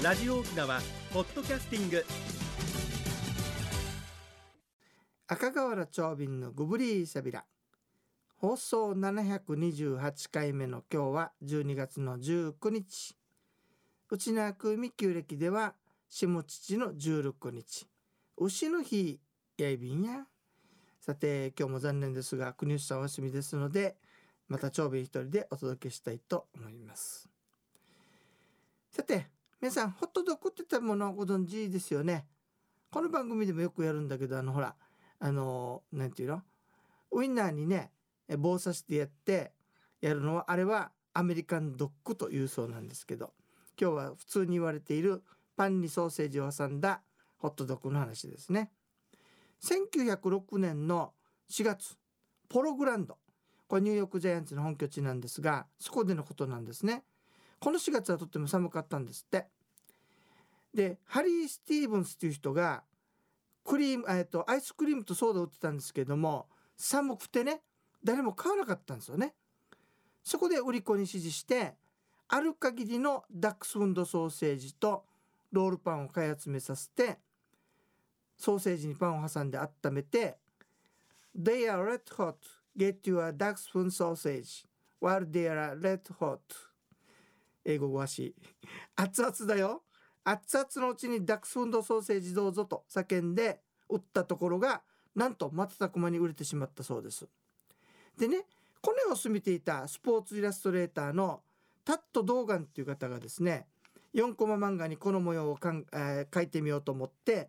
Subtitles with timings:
[0.00, 0.80] ラジオ沖縄
[1.12, 2.04] ポッドキャスティング。
[5.26, 7.44] 赤瓦長瓶のグブリーサビラ
[8.36, 13.16] 放送728回目の今日は12月の19日。
[14.08, 15.74] 内縄組旧暦では
[16.08, 17.88] 下父の16日。
[18.36, 19.18] 牛の日
[19.56, 20.26] やいびんや。
[21.00, 23.96] さて今日も残念ですが国吉さんお休みですので
[24.46, 27.28] また長兵衛一人でお届けしたいと思います。
[28.92, 32.26] さて皆さんホットドッグって食べ物ご存知ですよね。
[32.92, 34.76] この番組でもよくやるんだけどあのほら
[35.18, 36.42] あのなんていうの？
[37.10, 37.90] ウインナーにね
[38.38, 39.50] 棒刺してやって
[40.00, 43.32] やるのはあれはアメリカンドッグというそうなんですけど
[43.80, 45.24] 今日は普通に言われている
[45.56, 47.00] パンにソーセージを挟んだ
[47.38, 48.70] ホットドッグの話ですね。
[49.64, 51.14] 1906年の
[51.50, 51.96] 4月
[52.48, 53.18] ポログランド。
[53.66, 57.02] これニューヨークジャイアンツの本拠地なんですがそこでのことなんですね。
[57.60, 59.48] この4月はとっても寒かったんですって。
[60.74, 62.82] でハリー・スティーブンスという人が
[63.64, 67.60] クリーム、えっと、アイスクリームとソーダを売ってたんですけども寒くてね
[68.02, 69.34] 誰も買わなかったんですよね
[70.22, 71.74] そこで売り子に指示して
[72.28, 75.04] ある限りのダックスフンドソーセージと
[75.52, 77.18] ロールパンを買い集めさせて
[78.36, 80.36] ソーセージにパンを挟んで温めて
[81.38, 82.34] They are red hot.
[82.76, 84.64] Get your Dachshund sausage
[85.00, 86.40] while they are red hot.
[87.64, 88.34] 英語詳しい。
[88.96, 89.82] 熱々だよ。
[90.30, 94.82] 熱々のうちにダックスフンドソーセージどうぞと叫んで売ったところが
[95.16, 97.26] なんと瞬く間に売れてしまったそうです。
[98.18, 98.44] でね
[98.80, 101.40] この様子見ていたスポーツイラストレーターの
[101.84, 103.66] タット・ドーガンっていう方がですね
[104.14, 107.48] 4コマ漫画にこの模様をかん、えー、描いてみようと思って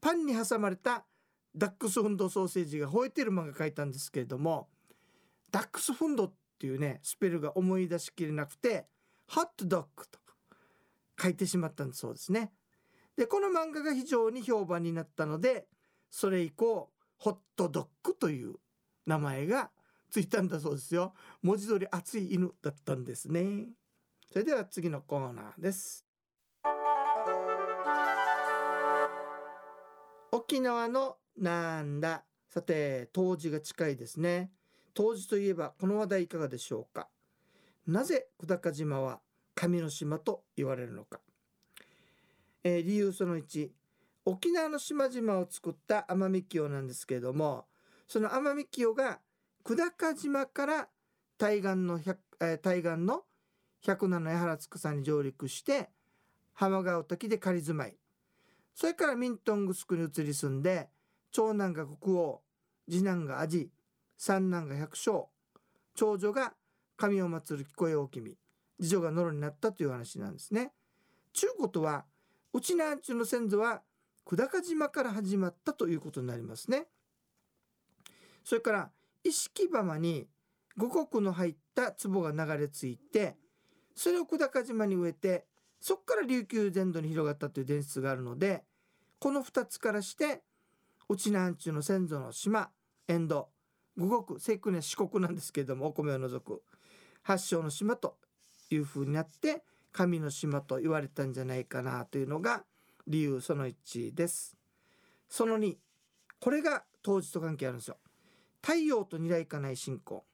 [0.00, 1.04] パンに挟まれた
[1.56, 4.68] ダックスフンドソーセージが吠えてる漫画描いたんですけれども
[5.50, 8.86] ダックスフンドっていうねスペルが思い出しきれなくて
[9.28, 10.18] ホットドッグと
[11.20, 12.52] 書いてしまったんそうですね。
[13.16, 15.66] でこの漫画が非常に評判になったので
[16.08, 18.54] それ以降ホットドッグという
[19.06, 19.70] 名前が
[20.10, 21.14] ついたんだそうですよ。
[21.42, 23.68] 文字通り熱い犬だったんですね。
[24.30, 26.08] それでは次のコーナーです。
[30.30, 34.50] 沖縄のなんださて冬至が近いですね
[34.94, 37.08] 冬至といえばこの話題いかがでしょうか
[37.86, 39.20] なぜ久高島は
[39.58, 41.18] 神の島と言われるのか、
[42.62, 43.70] えー、理由その1
[44.24, 47.64] 沖縄の島々を作った奄美清なんですけれども
[48.06, 49.18] その奄美清が
[49.64, 50.88] 久高島から
[51.38, 51.98] 対岸の、
[52.40, 53.22] えー、対岸の
[53.80, 55.88] 百名の江原つくさに上陸して
[56.54, 57.96] 浜川滝で仮住まい。
[58.76, 60.88] それからミントングスクに移り住んで
[61.32, 62.42] 長男が国王
[62.88, 63.70] 次男が味
[64.16, 65.26] 三男が百姓
[65.96, 66.54] 長女が
[66.96, 68.36] 神を祀る聞こえ大君。
[68.80, 70.72] 次女がノロになったという話なんですね。
[71.32, 72.04] ちゅうことは
[72.52, 73.82] うちなんちゅうの先祖は
[74.24, 76.86] 久高島から始まったということになりますね。
[78.44, 78.90] それから
[79.24, 80.26] 意識浜に
[80.76, 83.36] 五穀の入った壺が流れ着いて
[83.94, 85.44] それを久高島に植えて
[85.80, 88.64] そこから琉球全土に広がったという伝説があるので
[89.18, 90.42] この2つからして
[91.08, 92.70] 内南中の先祖の島
[93.08, 93.42] 遠藤
[93.96, 96.62] 五国正確には四国なんですけれどもお米を除く
[97.22, 98.16] 発祥の島と
[98.74, 99.62] いうふうになって
[99.92, 102.64] 神の島と言われたんじゃないかなというのが
[103.06, 104.56] 理由その1です。
[105.28, 105.76] その2
[106.40, 107.96] これが当時と関係あるんですよ。
[108.62, 110.24] 太陽と二来家内信仰。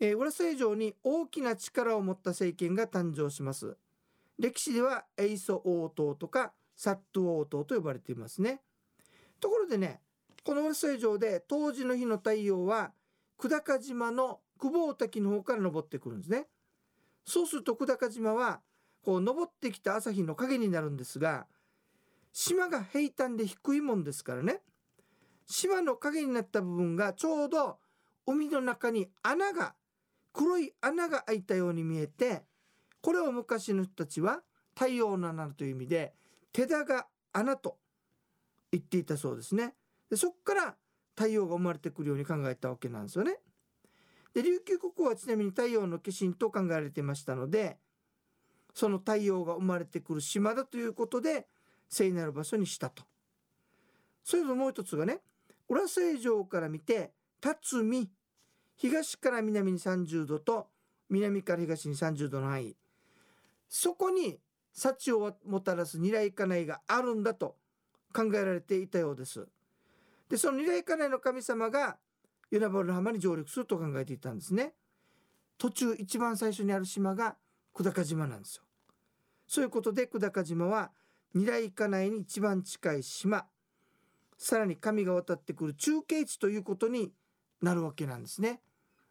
[0.00, 3.76] えー、浦添城に大きな力を持った政権が誕生します。
[4.38, 8.60] 歴史ではエイソ王党とかサット王党と呼ばれていますね。
[9.38, 10.00] ところでね
[10.44, 12.92] この浦添城で当時の日の太陽は
[13.38, 16.48] 久高島の久保滝の方から昇ってくるんですね。
[17.24, 18.60] そうすると久高島は
[19.04, 21.46] こう昇ってきた朝日の影になるんですが
[22.32, 24.60] 島が平坦で低いもんですからね。
[25.46, 27.78] 島の影になった部分がちょうど
[28.26, 29.74] 海の中に穴が
[30.32, 32.44] 黒い穴が開いたように見えて
[33.02, 34.40] これを昔の人たちは
[34.74, 36.14] 太陽の穴という意味で
[36.52, 37.76] 手だが穴と
[38.70, 39.74] 言っていたそうですね。
[40.08, 40.76] でそこから
[41.14, 43.38] 太陽が生まれてくるように考えたわけなんですよね。
[44.34, 47.78] で琉球国王はちなみに太陽の化身と考えられていましたので
[48.74, 51.46] その太陽が生まれてくる島だということで
[51.88, 53.02] 聖なる場所にしたと
[54.24, 55.20] それともう一つがね
[55.68, 58.08] 浦西城から見て辰巳
[58.76, 60.68] 東から南に30度と
[61.10, 62.76] 南から東に30度の範囲
[63.68, 64.38] そこに
[64.72, 67.56] 幸をもたらす二来家内があるんだと
[68.14, 69.46] 考えられていたようです。
[70.28, 71.96] でその二来家内の神様が
[72.52, 74.74] 与那原浜に上陸すると考えていたんですね。
[75.56, 77.36] 途中一番最初にある島が
[77.74, 78.62] 久高島なんですよ。
[79.46, 80.90] そういうことで久高島は
[81.34, 83.46] 二来家内に一番近い島
[84.36, 87.12] さらに神が渡ってくる中継地ということに
[87.62, 88.60] なるわけなんですね。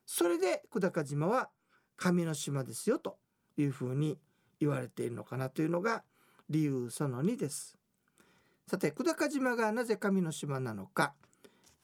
[0.06, 1.50] それで久高島は
[1.98, 3.18] 神の島ですよと
[3.58, 4.20] いうふうに
[4.60, 6.04] 言われているのかなというのが
[6.50, 7.76] 理由その2です。
[8.68, 11.14] さて久高島がなぜ神の島なのか、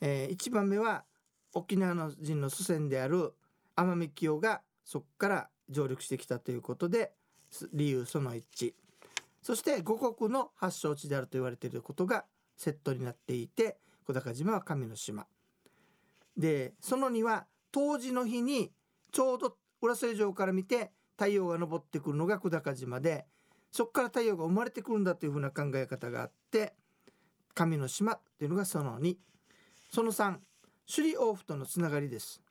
[0.01, 1.03] えー、1番目は
[1.57, 3.33] 沖縄の人の祖先である
[3.75, 7.11] 奄美清がそこから上陸してきたということで
[7.73, 8.73] 理由その1
[9.41, 12.25] そして五国の発祥地であると言われていることが
[12.55, 15.25] セットになっていて小高島は神の島。
[16.37, 18.71] でその2は冬至の日に
[19.11, 23.25] ちょうど浦添城から見て太陽が昇ってくるのが久高島で
[23.71, 26.73] そこから太陽が生まれてくるんだというふうな考え方があって
[27.55, 29.15] 神の島っていうのがその2
[29.91, 30.35] その3
[30.89, 32.41] 首里王府とのつながりです。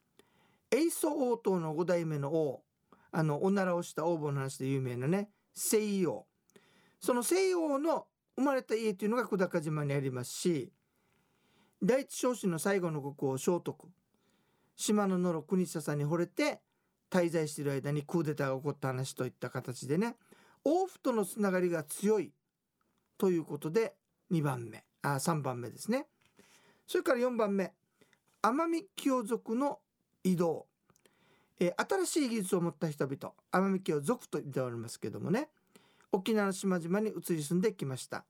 [0.70, 2.62] 永祖王党の5代目の王
[3.10, 6.26] あのおならをした王母の話で有名なね西王
[7.00, 8.06] その西王の
[8.36, 10.70] 生まれた家というのが久高島にありますし
[11.82, 13.88] 第一彰子の最後の国王聖徳。
[14.76, 16.60] 島の野呂国久さんに惚れて
[17.10, 20.16] 滞在している間にクーデターが起こった話といった形でね
[20.64, 22.32] 王府とのつながりが強い。
[23.16, 23.94] ということで
[24.30, 24.84] 2番目。
[25.00, 26.06] あ3番目ですね。
[26.86, 27.72] それから4番目。
[28.46, 29.80] 奄美清族の
[30.22, 30.66] 移動、
[31.58, 35.48] えー、新しい技術を持った人々奄美清族と言っておりますけどもね。
[36.12, 38.24] 沖縄の島々に移り住んできました。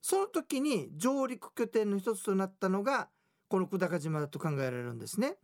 [0.00, 3.08] その時に上陸拠点の一つとなったのが
[3.48, 5.36] この久高島だと考えられるんですね。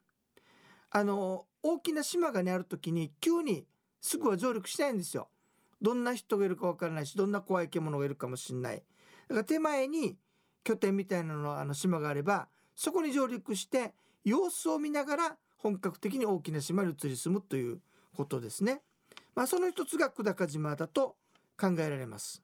[0.91, 3.67] あの大きな島がねある時に急に
[4.01, 5.29] すぐは上陸しないんですよ。
[5.83, 8.83] どんな人がいるかわからないしどんな怖い獣がいるかもしれない。
[9.29, 10.17] だから手前に
[10.65, 12.49] 拠点みたいなのあの島があれば
[12.81, 13.93] そこに上陸して
[14.25, 17.79] 様子を見ながら本格的に大きな島に移り住むという
[18.17, 18.81] ことですね。
[19.35, 21.15] まあ、その一つが久高島だと
[21.61, 22.43] 考えられます。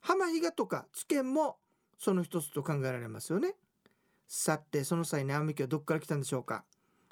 [0.00, 1.58] 浜比嘉とか津堅も
[2.00, 3.54] その一つと考えられますよね。
[4.26, 6.64] さてその際に奄美家はどこから来たんでしょうか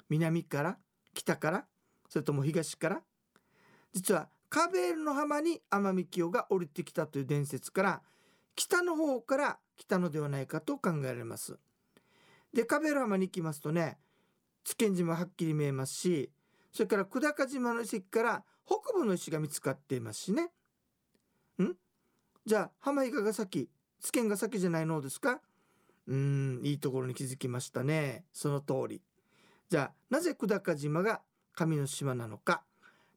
[0.09, 0.77] 南から
[1.13, 1.65] 北から
[2.09, 3.01] それとも東から
[3.93, 8.01] 実はカベールの浜に奄美清が降りてきたという伝説から
[8.57, 11.57] 北の方から来たのではないかと考えられます。
[12.57, 13.99] でカベール浜に行きますとね
[14.63, 16.31] 津堅島はっきり見えますし
[16.73, 20.49] それから久高島の遺跡から北部の石が見つかっていますしね。
[21.61, 21.75] ん？
[22.47, 23.69] じゃあ浜比嘉が先
[24.01, 25.39] 津堅が先じゃないのですか？
[26.07, 29.03] うんいいところに気づきましたねその通り。
[29.69, 31.21] じゃあなぜ久高島が
[31.53, 32.63] 神の島なのか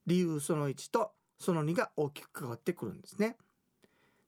[0.06, 3.38] 理由その1とその2が大きく関わってくるんですね。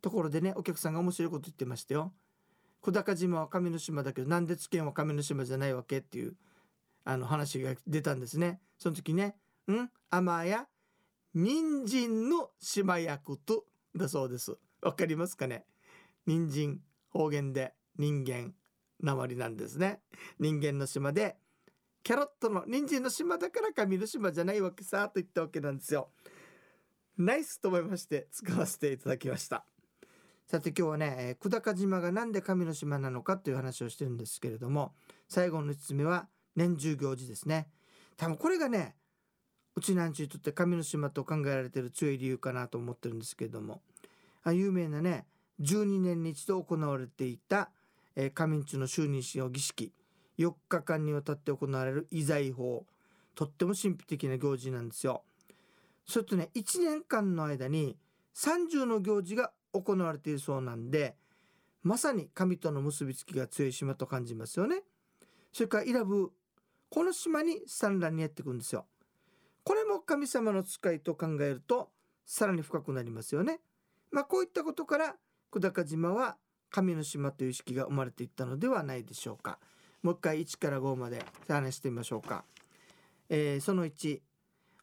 [0.00, 2.14] ところでねお客さんが面白いこと言ってましたよ。
[2.82, 6.34] 小高島は神の島だけどなんで津堅は神の島じゃないわけっていう
[7.04, 8.60] あの話が出たんですね。
[8.76, 9.36] その時ね
[9.68, 9.90] 「うん？
[10.10, 10.66] 甘や
[11.32, 13.64] 人参の島役と」
[13.96, 14.58] だそうです。
[14.82, 15.64] わかりますかね？
[16.26, 18.52] 人参方言で人間
[19.00, 20.02] 鉛なんですね。
[20.38, 21.36] 人間の島で
[22.02, 26.10] キャロットの人参の島だから神の島じゃないわけさと言ったわけなんですよ。
[27.16, 29.64] ナイスと思いまして使わせていただきました
[30.52, 34.92] さて今日はね、え、久高島が何で神の島なのかという話をしてるんですけれども
[35.26, 37.68] 最後の5つ目は年中行事ですね
[38.18, 38.94] 多分これがね
[39.74, 43.80] うちなんちにとって神の島と考えられてる強い理由かなと思ってるんですけれども
[44.44, 45.24] あ有名なね
[45.62, 47.70] 12年に一度行われていた、
[48.14, 49.90] えー、神んちの就任式の儀式
[50.38, 52.84] 4日間にわたって行われる遺財法
[53.34, 55.22] とっても神秘的な行事なんですよ。
[56.04, 57.96] それとね1年間の間に
[58.36, 61.16] 30の行事が行われているそうなんで
[61.82, 64.82] まさに神との結びつきが強い島と感じますよね。
[65.52, 66.32] それからイラブ
[66.88, 68.86] この島に産卵にやってくるんですよ。
[69.64, 71.90] これも神様の使いと考えると
[72.24, 73.60] さらに深くなりますよね。
[74.10, 75.16] まあこういったことから
[75.50, 76.36] 久高島は
[76.70, 79.58] 神の島という意識が生まれていったのではないでしょうか。
[80.02, 82.44] もう一回1から5まで話してみましょうか。
[83.28, 84.20] えー、その1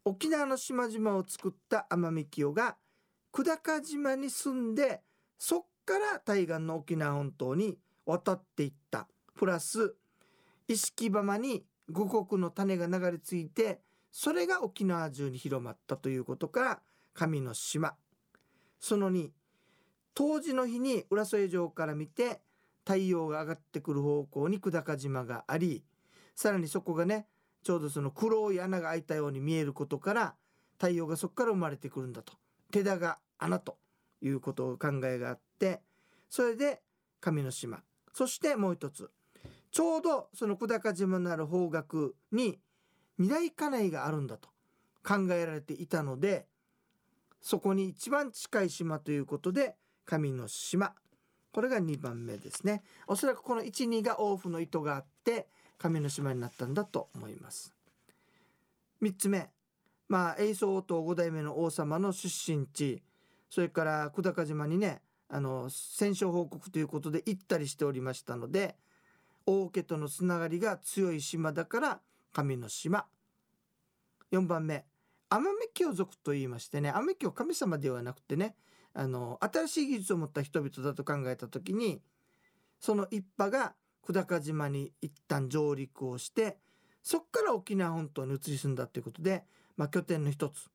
[0.06, 2.78] 沖縄の島々を作った奄美清が
[3.32, 5.02] 久高島に住んで
[5.38, 9.08] そっから対岸の沖縄本島に渡っていった。
[9.36, 9.96] プラス
[10.68, 13.80] 意識浜に五穀の種が流れ着いて
[14.12, 16.80] それが沖縄中に広まったということから
[17.14, 17.96] 神の島。
[18.80, 19.30] その2
[20.16, 22.42] 冬至の日に浦添城から見て
[22.86, 25.84] 太陽が上がってくる方向に久高島があり
[26.36, 27.28] さらにそこがね
[27.64, 30.36] ちょうどその黒い穴が開いたように見えることから
[30.78, 32.34] 太陽がそこから生まれてくるんだと。
[32.72, 33.78] 手田が穴と
[34.22, 35.82] いうことを考えがあって
[36.30, 36.82] それで
[37.20, 37.82] 神の島。
[38.14, 39.10] そしてもう一つ。
[39.72, 42.60] ちょうどその久高島のある方角に
[43.18, 44.50] 二大家内があるんだと
[45.04, 46.48] 考えられていたので
[47.42, 50.94] そこに一番近い島ということで神の島。
[51.52, 52.84] これが2番目ですね。
[53.08, 55.48] おそらくこの12が王府の意図があって
[55.78, 57.74] 神の島になったんだと思います。
[59.02, 59.50] 3つ目。
[60.10, 63.02] まあ永宗と5代目の王様の出身地
[63.50, 68.76] それから久高島にねあの戦勝報告ということで行ったりしておりましたので
[69.46, 72.00] 王家とのつながりが強い島だから
[72.34, 73.06] 神の島。
[74.32, 74.86] 4番目
[75.30, 78.56] 天目教族と言いましてね天教神様ではなくてね
[78.94, 82.02] あの新しい技術を持った人々だと考えた時に
[82.80, 83.74] その一派が
[84.06, 86.58] 久高島に一旦上陸をして
[87.02, 89.44] そこから沖縄本島に移り住んだということで、
[89.80, 90.70] まあ、拠点の一つ。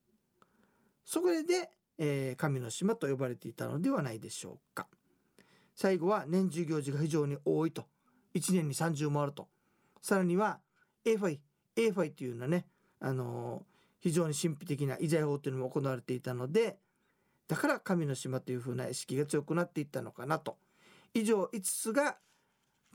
[1.04, 4.86] そこで、えー、神の島と呼ばれていたのではないでしょうか。
[5.76, 7.84] 最後は年中行事が非常に多いと。
[8.34, 9.46] 1年に30もあると。
[10.00, 10.58] さらには
[11.04, 11.40] A ファイ
[11.76, 12.64] A ファイというようなね、
[12.98, 13.62] あのー、
[14.00, 16.78] 非常に神秘的な遺財法というのも行われていたので
[17.46, 20.56] だから神の島というふうな意識が強くなっていったのかなと。
[21.12, 22.16] 以上5つが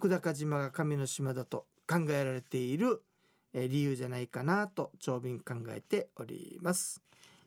[0.02, 3.04] 久高島が神の島だと考えられている
[3.54, 7.02] 理由じゃないかなと長便考えております。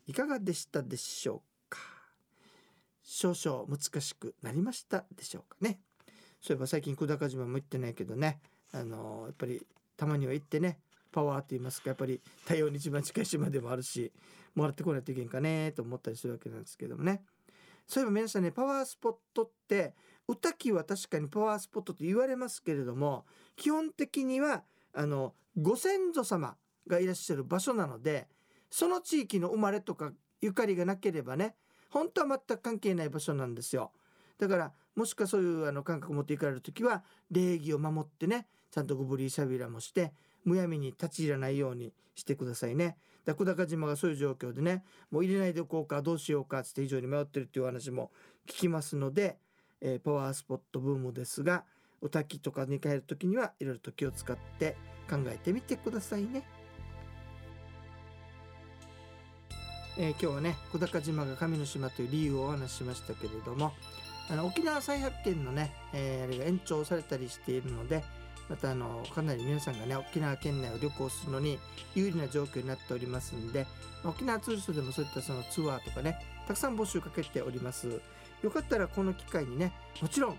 [0.06, 1.40] いかがでしたでしょう
[1.70, 1.78] か？
[3.02, 5.78] 少々難しくなりましたでしょうかね？
[6.40, 8.40] そういえば最近久高島も行ってないけどね。
[8.72, 9.64] あのやっぱり
[9.96, 10.78] たまには行ってね。
[11.12, 14.10] パワーと言いますかやっぱり太陽に一番近い島でもあるし
[14.54, 17.22] もらってこないといけんかねと思ったりするわけなんですけどもね。
[17.86, 19.94] そういえば皆さんねパワースポットって
[20.26, 26.56] 歌木は確かにパワースポットと言われますけれども基本的にはあのご先祖様
[26.86, 28.26] がいらっしゃる場所なので
[28.70, 31.54] その地域の生まれとかゆかりがなければね
[31.90, 33.92] 本当は全く関係ない場所なんですよ
[34.38, 40.12] だからもしかそういうあの感覚を持っていかれる時は礼儀を守ってねちゃんとごぶりしゃびらもして
[40.44, 42.96] むやみに立ち入らないようにしてくださいね。
[43.24, 48.10] だ久高島がそういう状況でねもう入れないでおこうかどうしようかっつって非常に迷ってるっていう話も
[48.48, 49.38] 聞きますので、
[49.80, 51.64] えー、パワースポットブームですが
[52.02, 54.76] お滝とかに帰る時にはいろいろと気を使って
[55.08, 56.42] 考えてみてくださいね。
[59.98, 63.74] えー、今日はね小高島が神の島という理由をお話ししましたけれども
[64.30, 68.02] あの沖縄再発見のね、えー、あれが延長されたりしているので
[68.48, 71.58] またあのかなり皆さんがね沖縄県内を旅行するのに
[71.94, 73.66] 有利な状況になっておりますんで
[74.04, 76.18] 沖縄ツーリストでもそういったそのツアーとかね
[76.48, 78.00] たくさん募集かけております
[78.42, 80.38] よかったらこの機会にねもちろん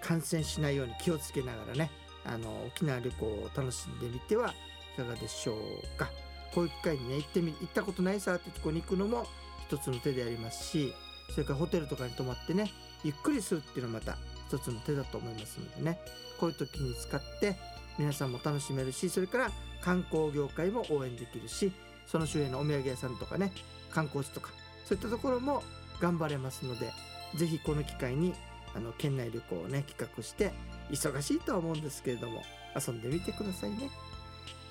[0.00, 1.90] 感染しないように気をつけながらね
[2.24, 4.54] あの沖縄旅行を楽しんでみては
[4.94, 6.08] いかがでしょうか。
[6.54, 9.26] こういう機会にね行ってみ行ったことないさってとこに行くのも
[9.68, 10.94] 一つの手でありますし
[11.30, 12.70] それからホテルとかに泊まってね
[13.04, 14.16] ゆっくりするっていうのはまた
[14.48, 15.98] 一つの手だと思いますのでね。
[16.38, 17.56] こういう時に使って
[17.98, 19.50] 皆さんも楽しめるしそれから
[19.80, 21.72] 観光業界も応援できるし
[22.06, 23.52] その周辺のお土産屋さんとかね
[23.90, 24.50] 観光地とか
[24.84, 25.62] そういったところも
[26.00, 26.90] 頑張れますので
[27.34, 28.32] 是非この機会に
[28.74, 30.52] あの県内旅行をね企画して
[30.90, 32.42] 忙しいとは思うんですけれども
[32.74, 33.90] 遊んでみてくださいね。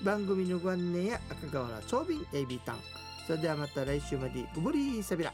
[0.02, 2.76] 番組のご案内や赤瓦長瓶 AB タン。
[3.26, 5.32] それではまた来週までごぶりーさびら。